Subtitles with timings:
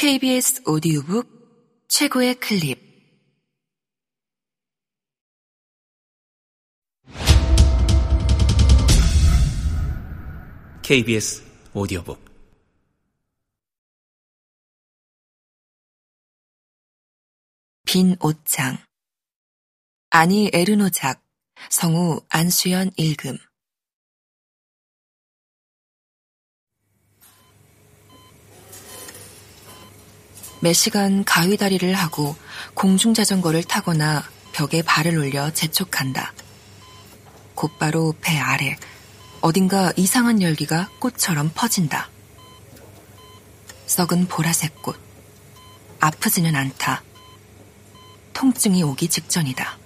[0.00, 2.80] KBS 오디오북 최고의 클립.
[10.80, 11.42] KBS
[11.74, 12.18] 오디오북.
[17.84, 18.78] 빈 옷장.
[20.08, 21.22] 아니 에르노 작
[21.68, 23.36] 성우 안수연 읽음
[30.62, 32.36] 매 시간 가위다리를 하고
[32.74, 34.22] 공중자전거를 타거나
[34.52, 36.34] 벽에 발을 올려 재촉한다.
[37.54, 38.76] 곧바로 배 아래
[39.40, 42.10] 어딘가 이상한 열기가 꽃처럼 퍼진다.
[43.86, 44.96] 썩은 보라색 꽃.
[45.98, 47.02] 아프지는 않다.
[48.34, 49.78] 통증이 오기 직전이다.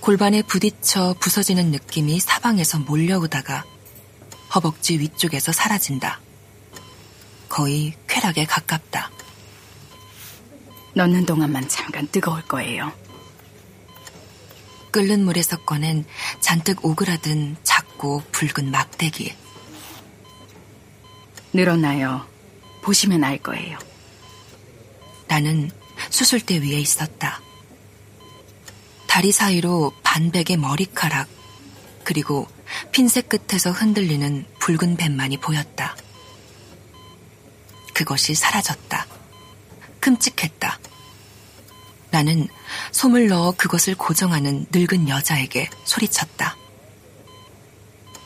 [0.00, 3.64] 골반에 부딪혀 부서지는 느낌이 사방에서 몰려오다가
[4.54, 6.20] 허벅지 위쪽에서 사라진다.
[7.48, 9.10] 거의 쾌락에 가깝다.
[10.94, 12.90] 넣는 동안만 잠깐 뜨거울 거예요.
[14.90, 16.06] 끓는 물에서 꺼낸
[16.40, 19.34] 잔뜩 오그라든 작고 붉은 막대기.
[21.52, 22.26] 늘어나요.
[22.80, 23.78] 보시면 알 거예요.
[25.28, 25.70] 나는
[26.08, 27.42] 수술대 위에 있었다.
[29.06, 31.28] 다리 사이로 반백의 머리카락,
[32.04, 32.48] 그리고
[32.92, 35.95] 핀셋 끝에서 흔들리는 붉은 뱀만이 보였다.
[37.96, 39.06] 그것이 사라졌다.
[40.00, 40.78] 끔찍했다.
[42.10, 42.46] 나는
[42.92, 46.58] 솜을 넣어 그것을 고정하는 늙은 여자에게 소리쳤다.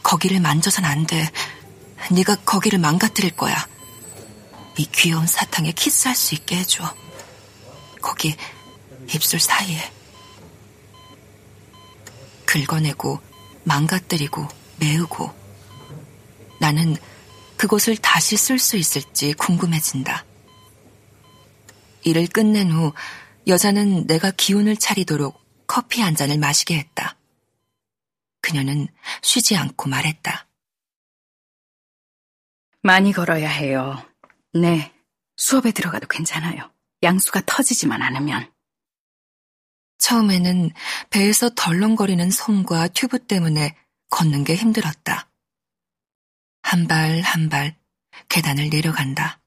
[0.02, 1.30] 거기를 만져선 안 돼.
[2.10, 3.68] 네가 거기를 망가뜨릴 거야.
[4.76, 6.92] 이 귀여운 사탕에 키스할 수 있게 해줘.
[8.02, 8.34] 거기
[9.14, 9.92] 입술 사이에.
[12.44, 13.20] 긁어내고
[13.62, 14.48] 망가뜨리고
[14.80, 15.32] 메우고
[16.58, 16.96] 나는
[17.61, 20.25] 그곳을 다시 쓸 수 있을지 궁금해진다.
[22.05, 22.94] 일을 끝낸 후
[23.47, 27.19] 여자는 내가 기운을 차리도록 커피 한 잔을 마시게 했다.
[28.41, 28.88] 그녀는
[29.21, 30.48] 쉬지 않고 말했다.
[32.82, 34.03] 많이 걸어야 해요.
[34.54, 34.94] 네.
[35.37, 36.72] 수업에 들어가도 괜찮아요.
[37.03, 38.50] 양수가 터지지만 않으면.
[39.98, 40.71] 처음에는
[41.10, 43.77] 배에서 덜렁거리는 솜과 튜브 때문에
[44.09, 45.29] 걷는 게 힘들었다.
[46.70, 47.75] 한 발 한 발
[48.28, 49.41] 계단을 내려간다.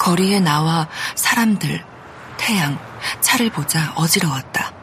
[0.00, 1.86] 거리에 나와 사람들,
[2.38, 2.76] 태양,
[3.20, 4.74] 차를 보자 어지러웠다.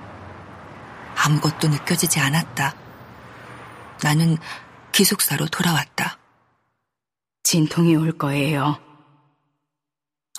[1.17, 2.73] 아무것도 느껴지지 않았다.
[4.01, 4.37] 나는
[4.93, 6.17] 기숙사로 돌아왔다.
[7.43, 8.79] 진통이 올 거예요.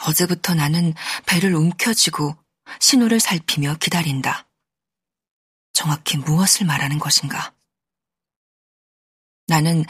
[0.07, 0.95] 어제부터 나는
[1.27, 2.37] 배를 움켜쥐고
[2.81, 4.48] 신호를 살피며 기다린다.
[5.79, 7.55] 정확히 무엇을 말하는 것인가?
[9.47, 9.85] 나는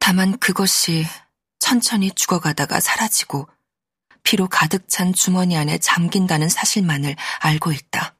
[0.00, 1.06] 다만 그것이
[1.60, 3.48] 천천히 죽어가다가 사라지고
[4.24, 8.16] 피로 가득 찬 주머니 안에 잠긴다는 사실만을 알고 있다.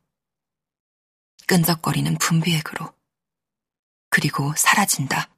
[1.49, 2.95] 끈적거리는 분비액으로.
[4.11, 5.31] 그리고 사라진다.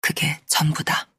[0.00, 1.11] 그게 전부다.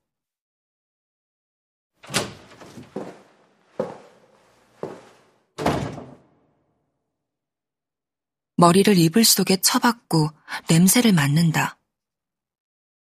[8.63, 10.29] 머리를 이불 속에 쳐박고
[10.69, 11.77] 냄새를 맡는다.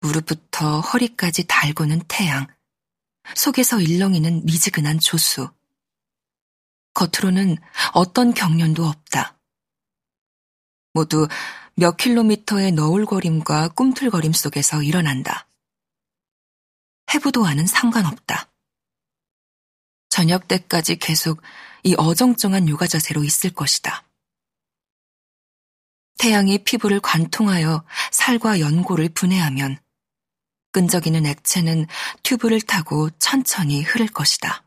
[0.00, 2.48] 무릎부터 허리까지 달고는 태양.
[3.36, 5.48] 속에서 일렁이는 미지근한 조수.
[6.94, 7.58] 겉으로는
[7.94, 9.38] 어떤 경련도 없다.
[10.92, 11.28] 모두
[11.76, 15.46] 몇 킬로미터의 너울거림과 꿈틀거림 속에서 일어난다.
[17.14, 18.50] 해부도 와는 상관없다.
[20.08, 21.40] 저녁 때까지 계속
[21.84, 24.05] 이 어정쩡한 요가 자세로 있을 것이다.
[26.18, 29.78] 태양이 피부를 관통하여 살과 연골을 분해하면
[30.72, 31.86] 끈적이는 액체는
[32.22, 34.64] 튜브를 타고 천천히 흐를 것이다.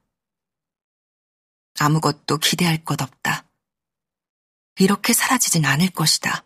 [1.80, 3.46] 아무것도 기대할 것 없다.
[4.80, 6.46] 이렇게 사라지진 않을 것이다.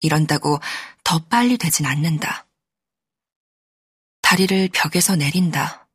[0.00, 0.60] 이런다고
[1.02, 2.46] 더 빨리 되진 않는다.
[4.20, 5.88] 다리를 벽에서 내린다.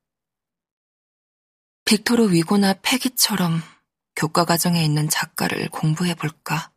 [1.86, 3.62] 빅토르 위고나 패기처럼
[4.16, 6.72] 교과과정에 있는 작가를 공부해 볼까?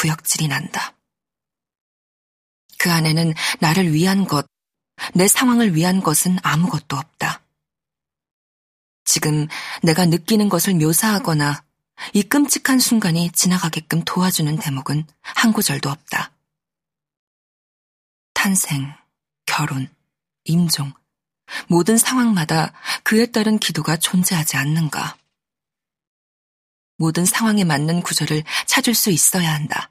[0.00, 0.94] 구역질이 난다.
[2.78, 4.46] 그 안에는 나를 위한 것,
[5.14, 7.42] 내 상황을 위한 것은 아무것도 없다.
[9.04, 9.46] 지금
[9.82, 11.62] 내가 느끼는 것을 묘사하거나
[12.14, 16.32] 이 끔찍한 순간이 지나가게끔 도와주는 대목은 한 구절도 없다.
[18.32, 18.94] 탄생,
[19.44, 19.94] 결혼,
[20.44, 20.94] 임종,
[21.68, 22.72] 모든 상황마다
[23.02, 25.19] 그에 따른 기도가 존재하지 않는가.
[27.00, 29.90] 모든 상황에 맞는 구절을 찾을 수 있어야 한다.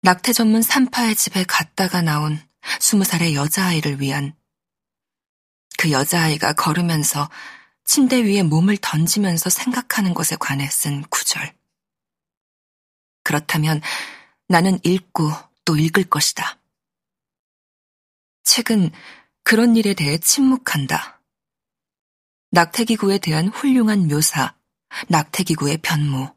[0.00, 2.40] 낙태 전문 산파의 집에 갔다가 나온
[2.80, 4.34] 스무 살의 여자아이를 위한
[5.76, 7.28] 그 여자아이가 걸으면서
[7.84, 11.54] 침대 위에 몸을 던지면서 생각하는 것에 관해 쓴 구절.
[13.22, 13.82] 그렇다면
[14.46, 15.30] 나는 읽고
[15.66, 16.58] 또 읽을 것이다.
[18.44, 18.92] 책은
[19.42, 21.20] 그런 일에 대해 침묵한다.
[22.50, 24.57] 낙태기구에 대한 훌륭한 묘사,
[25.08, 26.36] 낙태기구의 변모.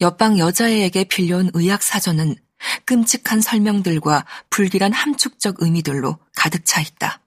[0.00, 2.36] 옆방 여자애에게 빌려온 의학 사전은
[2.84, 7.22] 끔찍한 설명들과 불길한 함축적 의미들로 가득 차 있다.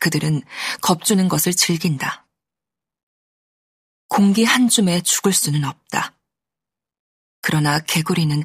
[0.00, 0.42] 그들은
[0.80, 2.26] 겁주는 것을 즐긴다.
[4.08, 6.14] 공기 한 줌에 죽을 수는 없다.
[7.40, 8.44] 그러나 개구리는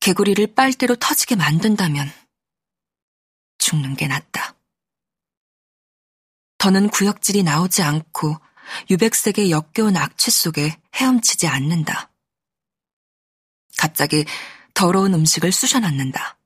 [0.00, 2.10] 개구리를 빨대로 터지게 만든다면
[3.58, 4.54] 죽는 게 낫다.
[6.58, 8.36] 더는 구역질이 나오지 않고
[8.90, 12.10] 유백색의 역겨운 악취 속에 헤엄치지 않는다.
[13.76, 14.24] 갑자기
[14.74, 16.38] 더러운 음식을 쑤셔넣는다.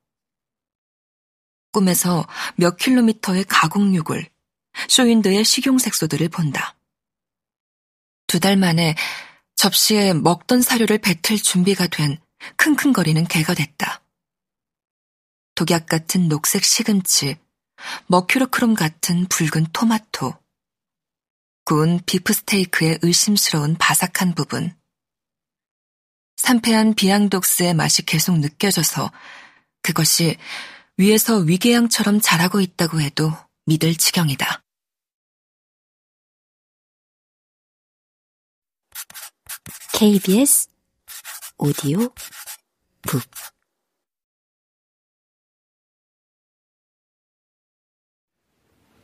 [1.71, 4.29] 꿈에서 몇 킬로미터의 가공육을
[4.89, 6.75] 쇼윈드의 식용색소들을 본다.
[8.27, 8.95] 두 달 만에
[9.55, 12.19] 접시에 먹던 사료를 뱉을 준비가 된
[12.57, 14.01] 킁킁거리는 개가 됐다.
[15.55, 17.37] 독약 같은 녹색 시금치,
[18.07, 20.33] 머큐로크롬 같은 붉은 토마토,
[21.65, 24.75] 구운 비프스테이크의 의심스러운 바삭한 부분,
[26.35, 29.11] 산패한 비앙독스의 맛이 계속 느껴져서
[29.81, 30.35] 그것이
[30.97, 33.31] 위에서 위궤양처럼 자라고 있다고 해도
[33.65, 34.61] 믿을 지경이다.
[39.93, 40.67] KBS
[41.57, 42.09] 오디오
[43.03, 43.23] 북